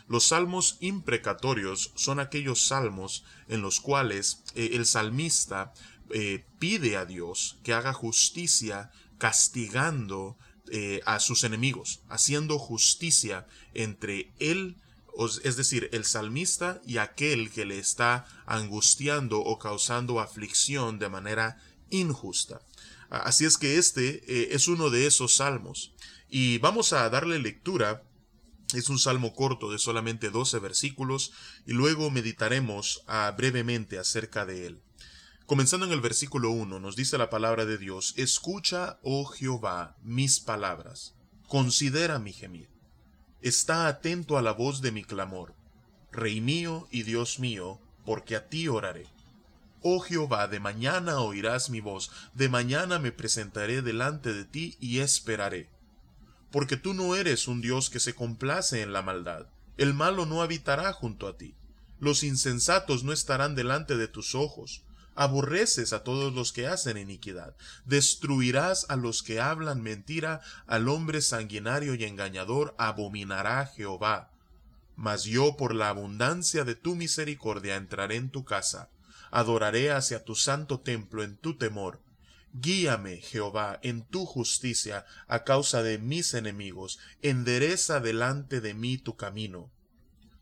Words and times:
Los 0.09 0.25
salmos 0.25 0.79
imprecatorios 0.81 1.93
son 1.95 2.19
aquellos 2.19 2.67
salmos 2.67 3.25
en 3.47 3.61
los 3.61 3.81
cuales 3.81 4.43
eh, 4.55 4.71
el 4.73 4.87
salmista 4.87 5.75
eh, 6.11 6.45
pide 6.59 6.97
a 6.97 7.05
Dios 7.05 7.59
que 7.63 7.75
haga 7.75 7.93
justicia 7.93 8.91
castigando 9.19 10.39
eh, 10.71 11.01
a 11.05 11.21
sus 11.21 11.45
enemigos, 11.45 12.01
haciendo 12.09 12.59
justicia 12.59 13.47
entre 13.75 14.33
él, 14.39 14.77
es 15.43 15.57
decir, 15.57 15.91
el 15.93 16.05
salmista 16.05 16.81
y 16.87 16.99
aquel 16.99 17.51
que 17.51 17.67
le 17.67 17.79
está 17.79 18.27
angustiando 18.47 19.41
o 19.41 19.59
causando 19.59 20.21
aflicción 20.21 20.99
de 20.99 21.09
manera 21.09 21.61
injusta. 21.91 22.63
Así 23.11 23.45
es 23.45 23.59
que 23.59 23.79
este 23.79 24.55
es 24.55 24.69
uno 24.69 24.91
de 24.91 25.07
esos 25.07 25.35
salmos. 25.35 25.93
Y 26.31 26.59
vamos 26.59 26.93
a 26.93 27.09
darle 27.11 27.41
lectura 27.41 28.05
es 28.75 28.91
un 28.91 28.99
salmo 28.99 29.35
corto 29.35 29.71
de 29.71 29.79
solamente 29.79 30.31
12 30.31 30.59
versículos 30.59 31.33
y 31.67 31.73
luego 31.73 32.11
meditaremos 32.11 33.03
ah, 33.07 33.33
brevemente 33.37 33.99
acerca 33.99 34.45
de 34.45 34.67
él. 34.67 34.83
Comenzando 35.47 35.87
en 35.87 35.93
el 35.93 36.03
versículo 36.03 36.51
1 36.51 36.79
nos 36.79 36.95
dice 36.95 37.17
la 37.17 37.31
palabra 37.31 37.65
de 37.65 37.79
Dios, 37.79 38.13
Escucha, 38.19 38.99
oh 39.03 39.25
Jehová, 39.25 39.97
mis 40.03 40.41
palabras, 40.41 41.15
considera 41.47 42.19
mi 42.19 42.35
gemir, 42.35 42.69
está 43.41 43.87
atento 43.87 44.37
a 44.37 44.43
la 44.43 44.53
voz 44.53 44.83
de 44.83 44.93
mi 44.93 45.03
clamor, 45.03 45.55
Rey 46.13 46.43
mío 46.43 46.89
y 46.91 47.05
Dios 47.05 47.39
mío, 47.39 47.81
porque 48.05 48.37
a 48.37 48.49
ti 48.49 48.69
oraré. 48.69 49.07
Oh 49.81 50.01
Jehová, 50.01 50.49
de 50.49 50.61
mañana 50.61 51.21
oirás 51.21 51.71
mi 51.71 51.81
voz, 51.81 52.11
de 52.35 52.49
mañana 52.49 52.99
me 52.99 53.13
presentaré 53.13 53.81
delante 53.81 54.35
de 54.35 54.45
ti 54.45 54.77
y 54.81 54.99
esperaré 54.99 55.71
porque 56.51 56.77
tú 56.77 56.95
no 56.95 57.15
eres 57.15 57.49
un 57.49 57.61
Dios 57.61 57.91
que 57.91 58.01
se 58.01 58.15
complace 58.15 58.83
en 58.83 58.93
la 58.93 59.03
maldad. 59.03 59.47
El 59.77 59.95
malo 59.95 60.27
no 60.27 60.43
habitará 60.43 60.93
junto 60.93 61.27
a 61.27 61.37
ti. 61.37 61.55
Los 62.01 62.23
insensatos 62.23 63.05
no 63.05 63.13
estarán 63.13 63.55
delante 63.55 63.97
de 63.97 64.09
tus 64.09 64.35
ojos. 64.35 64.83
Aborreces 65.15 65.93
a 65.93 66.05
todos 66.05 66.33
los 66.33 66.53
que 66.53 66.67
hacen 66.67 66.97
iniquidad. 66.97 67.55
Destruirás 67.85 68.87
a 68.89 68.97
los 68.97 69.23
que 69.23 69.41
hablan 69.41 69.83
mentira, 69.83 70.41
al 70.67 70.89
hombre 70.89 71.23
sanguinario 71.23 71.95
y 71.95 72.05
engañador 72.05 72.75
abominará 72.79 73.67
Jehová. 73.67 74.31
Mas 74.97 75.25
yo 75.25 75.57
por 75.57 75.75
la 75.75 75.89
abundancia 75.89 76.65
de 76.65 76.75
tu 76.75 76.95
misericordia 76.95 77.77
entraré 77.77 78.17
en 78.17 78.31
tu 78.31 78.45
casa. 78.45 78.89
Adoraré 79.31 79.91
hacia 79.91 80.25
tu 80.25 80.35
santo 80.35 80.81
templo 80.81 81.23
en 81.23 81.37
tu 81.37 81.57
temor 81.57 82.01
Guíame, 82.53 83.19
Jehová, 83.19 83.79
en 83.83 84.07
tu 84.07 84.25
justicia 84.25 85.05
a 85.27 85.45
causa 85.45 85.83
de 85.83 85.99
mis 85.99 86.35
enemigos, 86.35 86.99
endereza 87.23 88.01
delante 88.01 88.61
de 88.61 88.75
mí 88.75 88.99
tu 88.99 89.17
camino. 89.17 89.71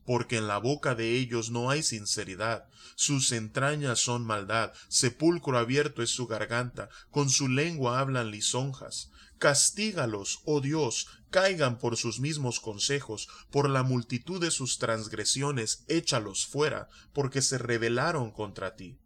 Porque 0.05 0.37
en 0.37 0.47
la 0.47 0.59
boca 0.59 0.95
de 0.95 1.17
ellos 1.17 1.51
no 1.51 1.69
hay 1.69 1.83
sinceridad, 1.83 2.69
sus 2.95 3.33
entrañas 3.33 3.99
son 3.99 4.25
maldad, 4.25 4.73
sepulcro 4.89 5.59
abierto 5.59 6.03
es 6.03 6.11
su 6.11 6.27
garganta, 6.27 6.89
con 7.11 7.29
su 7.29 7.49
lengua 7.49 7.99
hablan 7.99 8.31
lisonjas. 8.31 9.11
Castígalos, 9.39 10.41
oh 10.47 10.61
Dios, 10.61 11.09
caigan 11.31 11.79
por 11.79 11.97
sus 11.97 12.21
mismos 12.21 12.61
consejos, 12.61 13.29
por 13.51 13.69
la 13.69 13.83
multitud 13.83 14.41
de 14.41 14.51
sus 14.51 14.79
transgresiones, 14.79 15.85
échalos 15.89 16.47
fuera, 16.47 16.89
porque 17.13 17.43
se 17.43 17.59
rebelaron 17.59 18.31
contra 18.31 18.77
ti. 18.77 18.99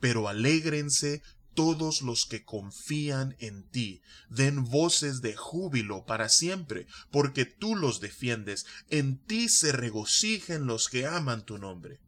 Pero 0.00 0.28
alégrense 0.28 1.22
todos 1.56 2.02
los 2.02 2.26
que 2.26 2.44
confían 2.44 3.34
en 3.40 3.68
ti. 3.68 4.02
Den 4.28 4.62
voces 4.62 5.22
de 5.22 5.34
júbilo 5.34 6.04
para 6.04 6.28
siempre, 6.28 6.86
porque 7.10 7.44
tú 7.44 7.74
los 7.74 7.98
defiendes. 7.98 8.66
En 8.88 9.18
ti 9.18 9.48
se 9.48 9.72
regocijen 9.72 10.66
los 10.66 10.88
que 10.88 11.06
aman 11.06 11.44
tu 11.44 11.58
nombre. 11.58 11.98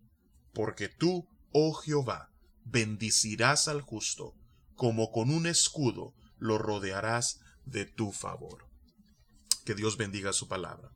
Porque 0.53 0.89
tú, 0.89 1.27
oh 1.51 1.73
Jehová, 1.75 2.31
bendicirás 2.65 3.67
al 3.67 3.81
justo, 3.81 4.37
como 4.77 5.11
con 5.11 5.31
un 5.31 5.47
escudo 5.47 6.15
lo 6.39 6.59
rodearás 6.59 7.41
de 7.65 7.87
tu 7.87 8.13
favor. 8.13 8.69
Que 9.65 9.75
Dios 9.75 9.97
bendiga 9.97 10.33
su 10.33 10.47
palabra. 10.47 10.93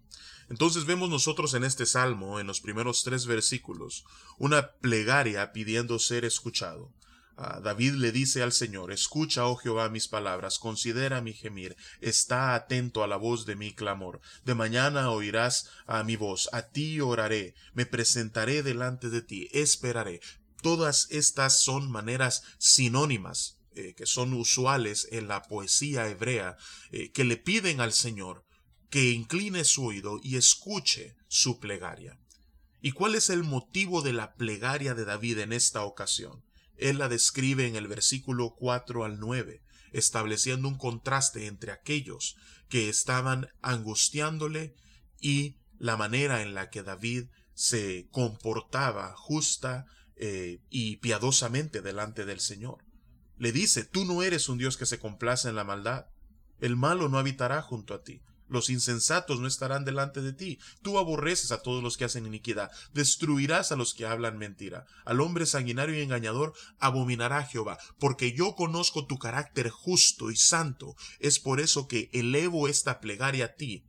Entonces 0.48 0.84
vemos 0.84 1.08
nosotros 1.08 1.54
en 1.54 1.64
este 1.64 1.86
salmo, 1.86 2.38
en 2.38 2.46
los 2.46 2.60
primeros 2.60 3.02
tres 3.04 3.26
versículos, 3.26 4.04
una 4.38 4.72
plegaria 4.72 5.52
pidiendo 5.52 5.98
ser 5.98 6.24
escuchado. 6.24 6.92
David 7.36 7.94
le 7.94 8.12
dice 8.12 8.42
al 8.42 8.52
Señor, 8.52 8.92
Escucha, 8.92 9.46
oh 9.46 9.56
Jehová, 9.56 9.88
mis 9.88 10.08
palabras, 10.08 10.58
considera 10.58 11.20
mi 11.20 11.32
gemir, 11.32 11.76
está 12.00 12.54
atento 12.54 13.02
a 13.02 13.06
la 13.06 13.16
voz 13.16 13.46
de 13.46 13.56
mi 13.56 13.74
clamor. 13.74 14.20
De 14.44 14.54
mañana 14.54 15.10
oirás 15.10 15.70
a 15.86 16.04
mi 16.04 16.16
voz, 16.16 16.48
a 16.52 16.68
ti 16.68 17.00
oraré, 17.00 17.54
me 17.74 17.86
presentaré 17.86 18.62
delante 18.62 19.10
de 19.10 19.22
ti, 19.22 19.48
esperaré. 19.52 20.20
Todas 20.62 21.08
estas 21.10 21.60
son 21.60 21.90
maneras 21.90 22.42
sinónimas 22.58 23.58
eh, 23.74 23.94
que 23.94 24.04
son 24.04 24.34
usuales 24.34 25.08
en 25.10 25.28
la 25.28 25.42
poesía 25.42 26.08
hebrea, 26.08 26.56
eh, 26.90 27.10
que 27.10 27.24
le 27.24 27.38
piden 27.38 27.80
al 27.80 27.92
Señor 27.92 28.44
que 28.90 29.10
incline 29.10 29.64
su 29.64 29.86
oído 29.86 30.20
y 30.22 30.36
escuche 30.36 31.16
su 31.26 31.58
plegaria. 31.58 32.18
¿Y 32.82 32.92
cuál 32.92 33.14
es 33.14 33.30
el 33.30 33.42
motivo 33.42 34.02
de 34.02 34.12
la 34.12 34.34
plegaria 34.34 34.92
de 34.92 35.06
David 35.06 35.38
en 35.38 35.54
esta 35.54 35.82
ocasión? 35.84 36.44
Él 36.82 36.98
la 36.98 37.08
describe 37.08 37.66
en 37.66 37.76
el 37.76 37.88
versículo 37.88 38.54
4 38.58 39.04
al 39.04 39.18
9, 39.18 39.62
estableciendo 39.92 40.68
un 40.68 40.76
contraste 40.76 41.46
entre 41.46 41.72
aquellos 41.72 42.36
que 42.68 42.88
estaban 42.88 43.48
angustiándole 43.60 44.74
y 45.20 45.56
la 45.78 45.96
manera 45.96 46.42
en 46.42 46.54
la 46.54 46.70
que 46.70 46.82
David 46.82 47.26
se 47.54 48.08
comportaba 48.10 49.14
justa 49.16 49.86
eh, 50.16 50.60
y 50.70 50.96
piadosamente 50.96 51.82
delante 51.82 52.24
del 52.24 52.40
Señor. 52.40 52.84
Le 53.36 53.52
dice, 53.52 53.84
tú 53.84 54.04
no 54.04 54.22
eres 54.22 54.48
un 54.48 54.58
Dios 54.58 54.76
que 54.76 54.86
se 54.86 54.98
complace 54.98 55.48
en 55.48 55.56
la 55.56 55.64
maldad. 55.64 56.06
El 56.60 56.76
malo 56.76 57.08
no 57.08 57.18
habitará 57.18 57.60
junto 57.62 57.94
a 57.94 58.02
ti. 58.02 58.22
Los 58.52 58.68
insensatos 58.68 59.40
no 59.40 59.48
estarán 59.48 59.86
delante 59.86 60.20
de 60.20 60.34
ti. 60.34 60.58
Tú 60.82 60.98
aborreces 60.98 61.52
a 61.52 61.62
todos 61.62 61.82
los 61.82 61.96
que 61.96 62.04
hacen 62.04 62.26
iniquidad. 62.26 62.70
Destruirás 62.92 63.72
a 63.72 63.76
los 63.76 63.94
que 63.94 64.04
hablan 64.04 64.36
mentira. 64.36 64.84
Al 65.06 65.22
hombre 65.22 65.46
sanguinario 65.46 65.98
y 65.98 66.02
engañador 66.02 66.52
abominará 66.78 67.46
Jehová. 67.46 67.78
Porque 67.98 68.34
yo 68.34 68.54
conozco 68.54 69.06
tu 69.06 69.18
carácter 69.18 69.70
justo 69.70 70.30
y 70.30 70.36
santo. 70.36 70.94
Es 71.18 71.40
por 71.40 71.60
eso 71.60 71.88
que 71.88 72.10
elevo 72.12 72.68
esta 72.68 73.00
plegaria 73.00 73.46
a 73.46 73.54
ti, 73.54 73.86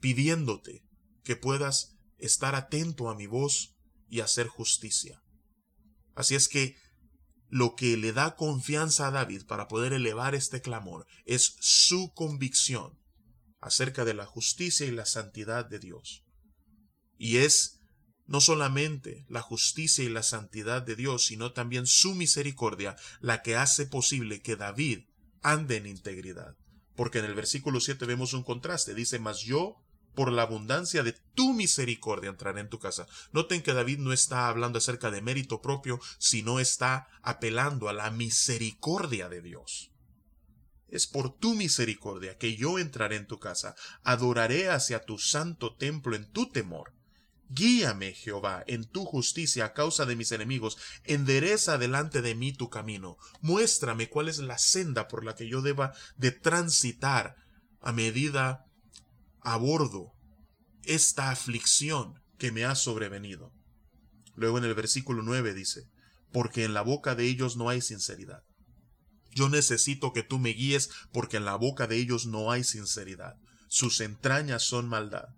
pidiéndote 0.00 0.82
que 1.22 1.36
puedas 1.36 1.98
estar 2.16 2.54
atento 2.54 3.10
a 3.10 3.14
mi 3.14 3.26
voz 3.26 3.76
y 4.08 4.20
hacer 4.20 4.46
justicia. 4.46 5.22
Así 6.14 6.34
es 6.34 6.48
que 6.48 6.76
lo 7.50 7.74
que 7.74 7.98
le 7.98 8.14
da 8.14 8.36
confianza 8.36 9.08
a 9.08 9.10
David 9.10 9.44
para 9.44 9.68
poder 9.68 9.92
elevar 9.92 10.34
este 10.34 10.62
clamor 10.62 11.06
es 11.26 11.56
su 11.60 12.14
convicción 12.14 12.99
acerca 13.60 14.04
de 14.04 14.14
la 14.14 14.26
justicia 14.26 14.86
y 14.86 14.90
la 14.90 15.06
santidad 15.06 15.64
de 15.66 15.78
Dios. 15.78 16.24
Y 17.18 17.38
es 17.38 17.80
no 18.26 18.40
solamente 18.40 19.26
la 19.28 19.42
justicia 19.42 20.04
y 20.04 20.08
la 20.08 20.22
santidad 20.22 20.82
de 20.82 20.94
Dios, 20.94 21.26
sino 21.26 21.52
también 21.52 21.86
su 21.86 22.14
misericordia 22.14 22.96
la 23.20 23.42
que 23.42 23.56
hace 23.56 23.86
posible 23.86 24.40
que 24.40 24.54
David 24.54 25.00
ande 25.42 25.76
en 25.76 25.86
integridad. 25.86 26.56
Porque 26.94 27.18
en 27.18 27.24
el 27.24 27.34
versículo 27.34 27.80
7 27.80 28.06
vemos 28.06 28.32
un 28.32 28.44
contraste. 28.44 28.94
Dice, 28.94 29.18
mas 29.18 29.40
yo, 29.40 29.82
por 30.14 30.30
la 30.30 30.42
abundancia 30.42 31.02
de 31.02 31.14
tu 31.34 31.54
misericordia, 31.54 32.30
entraré 32.30 32.60
en 32.60 32.68
tu 32.68 32.78
casa. 32.78 33.08
Noten 33.32 33.62
que 33.62 33.72
David 33.72 33.98
no 33.98 34.12
está 34.12 34.46
hablando 34.46 34.78
acerca 34.78 35.10
de 35.10 35.22
mérito 35.22 35.60
propio, 35.60 36.00
sino 36.18 36.60
está 36.60 37.08
apelando 37.22 37.88
a 37.88 37.92
la 37.92 38.10
misericordia 38.12 39.28
de 39.28 39.42
Dios. 39.42 39.89
Es 40.90 41.06
por 41.06 41.36
tu 41.36 41.54
misericordia 41.54 42.36
que 42.36 42.56
yo 42.56 42.78
entraré 42.78 43.16
en 43.16 43.26
tu 43.26 43.38
casa, 43.38 43.74
adoraré 44.02 44.68
hacia 44.68 45.04
tu 45.04 45.18
santo 45.18 45.74
templo 45.76 46.16
en 46.16 46.30
tu 46.30 46.48
temor. 46.50 46.92
Guíame, 47.48 48.12
Jehová, 48.12 48.62
en 48.68 48.84
tu 48.84 49.04
justicia 49.04 49.64
a 49.64 49.72
causa 49.72 50.06
de 50.06 50.14
mis 50.14 50.30
enemigos, 50.30 50.78
endereza 51.04 51.78
delante 51.78 52.22
de 52.22 52.36
mí 52.36 52.52
tu 52.52 52.70
camino, 52.70 53.16
muéstrame 53.40 54.08
cuál 54.08 54.28
es 54.28 54.38
la 54.38 54.58
senda 54.58 55.08
por 55.08 55.24
la 55.24 55.34
que 55.34 55.48
yo 55.48 55.60
deba 55.60 55.92
de 56.16 56.30
transitar 56.30 57.34
a 57.80 57.92
medida 57.92 58.66
abordo 59.40 60.12
esta 60.84 61.30
aflicción 61.30 62.22
que 62.38 62.52
me 62.52 62.64
ha 62.64 62.74
sobrevenido. 62.74 63.52
Luego 64.36 64.58
en 64.58 64.64
el 64.64 64.74
versículo 64.74 65.22
9 65.22 65.52
dice, 65.54 65.88
porque 66.32 66.64
en 66.64 66.72
la 66.72 66.82
boca 66.82 67.14
de 67.14 67.26
ellos 67.26 67.56
no 67.56 67.68
hay 67.68 67.80
sinceridad. 67.80 68.44
Yo 69.32 69.48
necesito 69.48 70.12
que 70.12 70.22
tú 70.22 70.38
me 70.38 70.50
guíes 70.50 70.90
porque 71.12 71.36
en 71.36 71.44
la 71.44 71.56
boca 71.56 71.86
de 71.86 71.96
ellos 71.96 72.26
no 72.26 72.50
hay 72.50 72.64
sinceridad. 72.64 73.36
Sus 73.68 74.00
entrañas 74.00 74.62
son 74.62 74.88
maldad. 74.88 75.28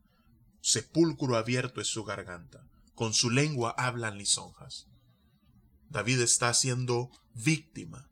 Sepulcro 0.61 1.37
abierto 1.37 1.81
es 1.81 1.89
su 1.89 2.05
garganta. 2.05 2.67
Con 2.95 3.13
su 3.15 3.31
lengua 3.31 3.75
hablan 3.77 4.19
lisonjas. 4.19 4.87
David 5.91 6.21
está 6.21 6.55
siendo 6.55 7.11
víctima 7.35 8.09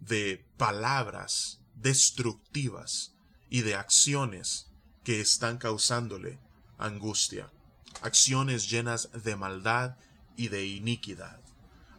de 0.00 0.46
palabras 0.56 1.60
destructivas 1.74 3.14
y 3.50 3.60
de 3.60 3.74
acciones 3.74 4.68
que 5.04 5.20
están 5.20 5.58
causándole 5.58 6.38
angustia, 6.78 7.52
acciones 8.02 8.70
llenas 8.70 9.10
de 9.12 9.36
maldad 9.36 9.96
y 10.36 10.48
de 10.48 10.64
iniquidad. 10.64 11.40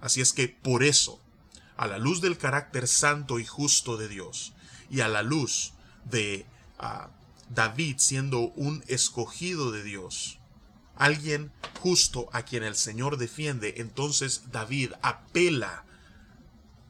Así 0.01 0.21
es 0.21 0.33
que 0.33 0.47
por 0.47 0.83
eso 0.83 1.21
a 1.77 1.87
la 1.87 1.97
luz 1.97 2.21
del 2.21 2.37
carácter 2.37 2.87
santo 2.87 3.39
y 3.39 3.45
justo 3.45 3.97
de 3.97 4.07
Dios 4.07 4.53
y 4.89 5.01
a 5.01 5.07
la 5.07 5.23
luz 5.23 5.73
de 6.05 6.45
ah, 6.79 7.09
David 7.49 7.95
siendo 7.97 8.39
un 8.39 8.83
escogido 8.87 9.71
de 9.71 9.83
Dios, 9.83 10.39
alguien 10.95 11.51
justo 11.79 12.29
a 12.31 12.43
quien 12.43 12.63
el 12.63 12.75
Señor 12.75 13.17
defiende, 13.17 13.75
entonces 13.77 14.43
David 14.51 14.91
apela 15.01 15.85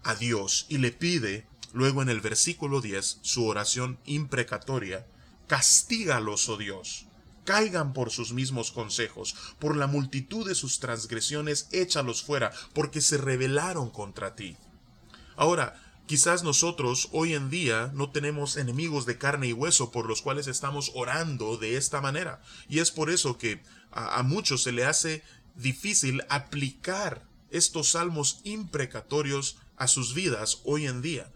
a 0.03 0.15
Dios 0.15 0.65
y 0.69 0.77
le 0.77 0.91
pide, 0.91 1.47
luego 1.71 2.01
en 2.01 2.09
el 2.09 2.21
versículo 2.21 2.81
10, 2.81 3.19
su 3.21 3.45
oración 3.45 3.99
imprecatoria, 4.05 5.07
castígalos, 5.47 6.49
oh 6.49 6.57
Dios, 6.57 7.07
caigan 7.45 7.93
por 7.93 8.11
sus 8.11 8.33
mismos 8.33 8.71
consejos, 8.71 9.35
por 9.59 9.75
la 9.75 9.87
multitud 9.87 10.47
de 10.47 10.55
sus 10.55 10.79
transgresiones, 10.79 11.67
échalos 11.71 12.23
fuera, 12.23 12.51
porque 12.73 13.01
se 13.01 13.17
rebelaron 13.17 13.89
contra 13.89 14.35
ti. 14.35 14.57
Ahora, 15.35 15.81
quizás 16.05 16.43
nosotros 16.43 17.09
hoy 17.11 17.33
en 17.33 17.49
día 17.49 17.91
no 17.93 18.11
tenemos 18.11 18.57
enemigos 18.57 19.05
de 19.05 19.17
carne 19.17 19.47
y 19.47 19.53
hueso 19.53 19.91
por 19.91 20.07
los 20.07 20.21
cuales 20.21 20.47
estamos 20.47 20.91
orando 20.93 21.57
de 21.57 21.77
esta 21.77 22.01
manera. 22.01 22.41
Y 22.67 22.79
es 22.79 22.91
por 22.91 23.09
eso 23.09 23.37
que 23.37 23.61
a, 23.91 24.21
muchos 24.23 24.63
se 24.63 24.71
le 24.71 24.85
hace 24.85 25.23
difícil 25.55 26.23
aplicar 26.29 27.27
estos 27.49 27.91
salmos 27.91 28.41
imprecatorios 28.43 29.57
a 29.77 29.87
sus 29.87 30.13
vidas 30.13 30.61
hoy 30.63 30.87
en 30.87 31.01
día. 31.01 31.31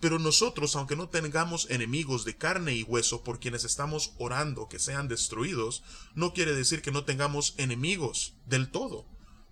Pero 0.00 0.18
nosotros, 0.18 0.76
aunque 0.76 0.96
no 0.96 1.08
tengamos 1.08 1.68
enemigos 1.68 2.24
de 2.24 2.36
carne 2.36 2.74
y 2.74 2.84
hueso 2.84 3.22
por 3.22 3.38
quienes 3.38 3.64
estamos 3.64 4.14
orando 4.18 4.68
que 4.68 4.78
sean 4.78 5.08
destruidos, 5.08 5.82
no 6.14 6.32
quiere 6.32 6.54
decir 6.54 6.80
que 6.80 6.90
no 6.90 7.04
tengamos 7.04 7.54
enemigos 7.58 8.34
del 8.46 8.70
todo, 8.70 9.04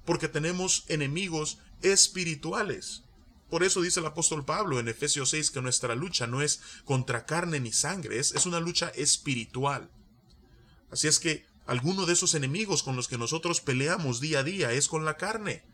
porque 0.07 0.27
tenemos 0.27 0.85
enemigos 0.89 1.59
espirituales. 1.83 3.03
Por 3.51 3.65
eso 3.65 3.81
dice 3.81 4.01
el 4.01 4.07
apóstol 4.07 4.45
Pablo 4.45 4.79
en 4.79 4.89
Efesios 4.89 5.31
6 5.31 5.51
que 5.51 5.63
nuestra 5.63 5.95
lucha 5.95 6.27
no 6.27 6.43
es 6.43 6.61
contra 6.85 7.25
carne 7.25 7.61
ni 7.61 7.73
sangre, 7.73 8.19
es, 8.19 8.45
una 8.45 8.61
lucha 8.61 8.89
espiritual. 8.91 9.91
Así 10.91 11.09
es 11.09 11.19
que 11.19 11.47
alguno 11.67 12.05
de 12.05 12.13
esos 12.13 12.35
enemigos 12.35 12.83
con 12.83 12.95
los 12.95 13.09
que 13.09 13.17
nosotros 13.17 13.61
peleamos 13.61 14.21
día 14.21 14.41
a 14.41 14.43
día 14.43 14.73
es 14.73 14.89
con 14.89 15.05
la 15.07 15.17
carne. 15.17 15.65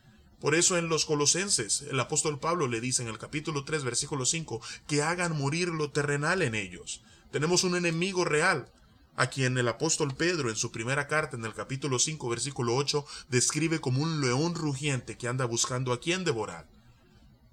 Por 0.40 0.54
eso 0.54 0.76
en 0.76 0.88
los 0.88 1.04
Colosenses 1.04 1.82
el 1.82 1.98
apóstol 1.98 2.38
Pablo 2.38 2.68
le 2.68 2.80
dice 2.80 3.02
en 3.02 3.08
el 3.08 3.18
capítulo 3.18 3.64
3 3.64 3.82
versículo 3.82 4.24
5 4.24 4.60
que 4.86 5.02
hagan 5.02 5.36
morir 5.36 5.68
lo 5.68 5.90
terrenal 5.90 6.42
en 6.42 6.54
ellos. 6.54 7.02
Tenemos 7.32 7.64
un 7.64 7.74
enemigo 7.74 8.24
real, 8.24 8.70
a 9.16 9.28
quien 9.28 9.58
el 9.58 9.66
apóstol 9.66 10.14
Pedro 10.14 10.48
en 10.48 10.56
su 10.56 10.70
primera 10.70 11.08
carta 11.08 11.36
en 11.36 11.44
el 11.44 11.54
capítulo 11.54 11.98
5 11.98 12.28
versículo 12.28 12.76
8 12.76 13.04
describe 13.28 13.80
como 13.80 14.02
un 14.02 14.20
león 14.20 14.54
rugiente 14.54 15.16
que 15.16 15.26
anda 15.26 15.44
buscando 15.44 15.92
a 15.92 16.00
quien 16.00 16.22
devorar. 16.24 16.73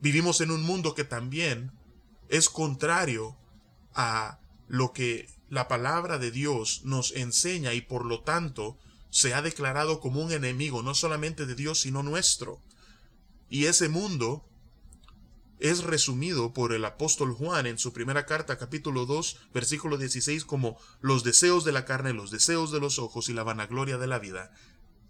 Vivimos 0.01 0.41
en 0.41 0.49
un 0.49 0.63
mundo 0.63 0.95
que 0.95 1.03
también 1.03 1.71
es 2.27 2.49
contrario 2.49 3.37
a 3.93 4.39
lo 4.67 4.93
que 4.93 5.29
la 5.49 5.67
palabra 5.67 6.17
de 6.17 6.31
Dios 6.31 6.81
nos 6.85 7.11
enseña 7.11 7.73
y 7.73 7.81
por 7.81 8.05
lo 8.05 8.21
tanto 8.21 8.79
se 9.11 9.35
ha 9.35 9.43
declarado 9.43 9.99
como 9.99 10.21
un 10.21 10.31
enemigo 10.31 10.81
no 10.81 10.95
solamente 10.95 11.45
de 11.45 11.53
Dios 11.53 11.81
sino 11.81 12.01
nuestro. 12.01 12.61
Y 13.47 13.65
ese 13.65 13.89
mundo 13.89 14.43
es 15.59 15.83
resumido 15.83 16.51
por 16.53 16.73
el 16.73 16.83
apóstol 16.85 17.33
Juan 17.33 17.67
en 17.67 17.77
su 17.77 17.93
primera 17.93 18.25
carta 18.25 18.57
capítulo 18.57 19.05
2 19.05 19.37
versículo 19.53 19.99
16 19.99 20.45
como 20.45 20.79
los 21.01 21.23
deseos 21.23 21.63
de 21.63 21.73
la 21.73 21.85
carne, 21.85 22.13
los 22.13 22.31
deseos 22.31 22.71
de 22.71 22.79
los 22.79 22.97
ojos 22.97 23.29
y 23.29 23.33
la 23.33 23.43
vanagloria 23.43 23.99
de 23.99 24.07
la 24.07 24.17
vida. 24.17 24.51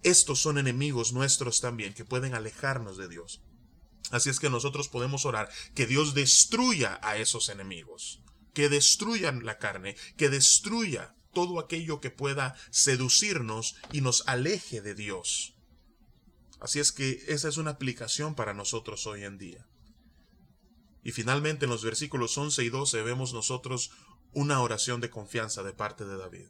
Estos 0.03 0.41
son 0.41 0.57
enemigos 0.57 1.13
nuestros 1.13 1.61
también 1.61 1.93
que 1.93 2.03
pueden 2.03 2.33
alejarnos 2.33 2.97
de 2.97 3.07
Dios. 3.07 3.41
Así 4.09 4.29
es 4.29 4.39
que 4.39 4.49
nosotros 4.49 4.89
podemos 4.89 5.25
orar 5.25 5.49
que 5.75 5.85
Dios 5.85 6.13
destruya 6.13 6.99
a 7.03 7.17
esos 7.17 7.49
enemigos, 7.49 8.21
que 8.53 8.67
destruyan 8.67 9.45
la 9.45 9.57
carne, 9.57 9.95
que 10.17 10.29
destruya 10.29 11.15
todo 11.33 11.59
aquello 11.59 12.01
que 12.01 12.09
pueda 12.09 12.55
seducirnos 12.71 13.75
y 13.91 14.01
nos 14.01 14.27
aleje 14.27 14.81
de 14.81 14.95
Dios. 14.95 15.55
Así 16.59 16.79
es 16.79 16.91
que 16.91 17.23
esa 17.27 17.47
es 17.47 17.57
una 17.57 17.71
aplicación 17.71 18.35
para 18.35 18.53
nosotros 18.53 19.07
hoy 19.07 19.23
en 19.23 19.37
día. 19.37 19.67
Y 21.03 21.11
finalmente 21.11 21.65
en 21.65 21.71
los 21.71 21.83
versículos 21.83 22.37
11 22.37 22.63
y 22.63 22.69
12 22.69 23.01
vemos 23.01 23.33
nosotros 23.33 23.91
una 24.33 24.61
oración 24.61 25.01
de 25.01 25.09
confianza 25.09 25.63
de 25.63 25.73
parte 25.73 26.05
de 26.05 26.17
David. 26.17 26.47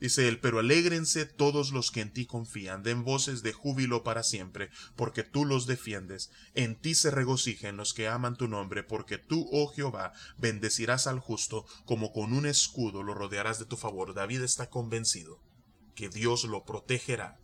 Dice 0.00 0.28
él, 0.28 0.40
pero 0.40 0.60
alégrense 0.60 1.26
todos 1.26 1.72
los 1.72 1.90
que 1.90 2.00
en 2.00 2.10
ti 2.10 2.24
confían, 2.24 2.82
den 2.82 3.04
voces 3.04 3.42
de 3.42 3.52
júbilo 3.52 4.02
para 4.02 4.22
siempre, 4.22 4.70
porque 4.96 5.24
tú 5.24 5.44
los 5.44 5.66
defiendes. 5.66 6.30
En 6.54 6.74
ti 6.74 6.94
se 6.94 7.10
regocijen 7.10 7.76
los 7.76 7.92
que 7.92 8.08
aman 8.08 8.36
tu 8.36 8.48
nombre, 8.48 8.82
porque 8.82 9.18
tú, 9.18 9.46
oh 9.52 9.68
Jehová, 9.68 10.14
bendecirás 10.38 11.06
al 11.06 11.20
justo, 11.20 11.66
como 11.84 12.12
con 12.12 12.32
un 12.32 12.46
escudo 12.46 13.02
lo 13.02 13.12
rodearás 13.12 13.58
de 13.58 13.66
tu 13.66 13.76
favor. 13.76 14.14
David 14.14 14.40
está 14.40 14.70
convencido 14.70 15.38
que 15.94 16.08
Dios 16.08 16.44
lo 16.44 16.64
protegerá, 16.64 17.38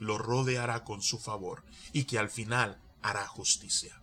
lo 0.00 0.18
rodeará 0.18 0.82
con 0.82 1.00
su 1.00 1.20
favor, 1.20 1.62
y 1.92 2.04
que 2.04 2.18
al 2.18 2.28
final 2.28 2.82
hará 3.02 3.24
justicia. 3.28 4.02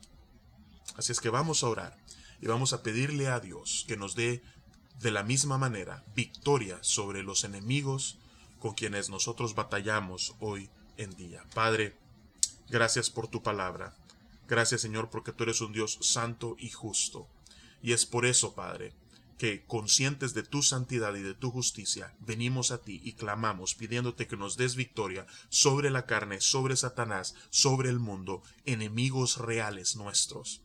Así 0.95 1.11
es 1.11 1.19
que 1.19 1.29
vamos 1.29 1.63
a 1.63 1.67
orar 1.67 1.97
y 2.41 2.47
vamos 2.47 2.71
a 2.73 2.83
pedirle 2.83 3.27
a 3.27 3.39
Dios 3.39 3.85
que 3.87 3.97
nos 3.97 4.15
dé 4.15 4.43
de 5.01 5.11
la 5.11 5.23
misma 5.23 5.57
manera 5.57 6.03
victoria 6.15 6.77
sobre 6.81 7.23
los 7.23 7.43
enemigos 7.43 8.19
con 8.59 8.73
quienes 8.73 9.09
nosotros 9.09 9.55
batallamos 9.55 10.35
hoy 10.39 10.69
en 10.97 11.15
día. 11.15 11.43
Padre, 11.55 11.97
gracias 12.69 13.09
por 13.09 13.27
tu 13.27 13.41
palabra. 13.41 13.95
Gracias 14.47 14.81
Señor 14.81 15.09
porque 15.09 15.31
tú 15.31 15.43
eres 15.43 15.61
un 15.61 15.73
Dios 15.73 15.97
santo 16.01 16.55
y 16.59 16.69
justo. 16.69 17.27
Y 17.81 17.93
es 17.93 18.05
por 18.05 18.27
eso, 18.27 18.53
Padre, 18.53 18.93
que 19.39 19.65
conscientes 19.65 20.35
de 20.35 20.43
tu 20.43 20.61
santidad 20.61 21.15
y 21.15 21.23
de 21.23 21.33
tu 21.33 21.49
justicia, 21.49 22.13
venimos 22.19 22.69
a 22.69 22.79
ti 22.79 23.01
y 23.03 23.13
clamamos 23.13 23.73
pidiéndote 23.73 24.27
que 24.27 24.37
nos 24.37 24.55
des 24.55 24.75
victoria 24.75 25.25
sobre 25.49 25.89
la 25.89 26.05
carne, 26.05 26.41
sobre 26.41 26.75
Satanás, 26.75 27.33
sobre 27.49 27.89
el 27.89 27.97
mundo, 27.97 28.43
enemigos 28.65 29.37
reales 29.37 29.95
nuestros. 29.95 30.61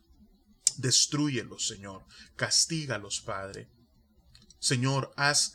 Destruyelos, 0.76 1.66
Señor. 1.66 2.05
Castígalos, 2.37 3.23
Padre. 3.23 3.71
Señor, 4.66 5.12
haz 5.16 5.54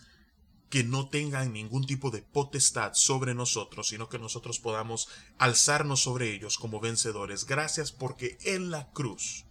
que 0.69 0.85
no 0.85 1.09
tengan 1.09 1.51
ningún 1.51 1.85
tipo 1.85 2.11
de 2.11 2.21
potestad 2.21 2.93
sobre 2.93 3.35
nosotros, 3.35 3.89
sino 3.89 4.07
que 4.07 4.17
nosotros 4.17 4.59
podamos 4.59 5.09
alzarnos 5.37 6.01
sobre 6.01 6.33
ellos 6.33 6.57
como 6.57 6.79
vencedores. 6.79 7.45
Gracias 7.45 7.91
porque 7.91 8.37
en 8.45 8.71
la 8.71 8.89
cruz 8.91 9.43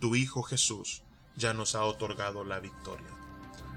tu 0.00 0.16
Hijo 0.16 0.42
Jesús 0.42 1.04
ya 1.36 1.54
nos 1.54 1.76
ha 1.76 1.84
otorgado 1.84 2.42
la 2.42 2.58
victoria. 2.58 3.06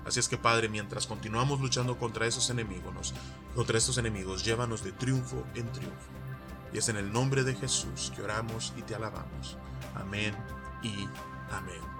Así 0.05 0.19
es 0.19 0.27
que 0.27 0.39
Padre, 0.39 0.69
mientras 0.69 1.05
continuamos 1.05 1.61
luchando 1.61 1.99
contra 1.99 2.25
esos 2.25 2.49
enemigos, 2.49 3.13
contra 3.53 3.77
estos 3.77 3.99
enemigos, 3.99 4.43
llévanos 4.43 4.83
de 4.83 4.91
triunfo 4.91 5.45
en 5.53 5.71
triunfo. 5.71 6.09
Y 6.73 6.79
es 6.79 6.89
en 6.89 6.97
el 6.97 7.13
nombre 7.13 7.43
de 7.43 7.53
Jesús 7.53 8.11
que 8.15 8.23
oramos 8.23 8.73
y 8.75 8.81
te 8.81 8.95
alabamos. 8.95 9.55
Amén 9.93 10.35
y 10.81 11.07
amén. 11.51 11.96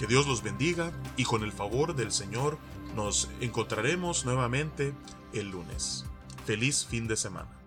Que 0.00 0.06
Dios 0.06 0.26
los 0.26 0.42
bendiga 0.42 0.92
y 1.18 1.24
con 1.24 1.42
el 1.42 1.52
favor 1.52 1.94
del 1.94 2.10
Señor 2.10 2.56
nos 2.96 3.28
encontraremos 3.42 4.24
nuevamente 4.24 4.94
el 5.34 5.50
lunes. 5.50 6.06
Feliz 6.46 6.86
fin 6.86 7.06
de 7.06 7.18
semana. 7.18 7.59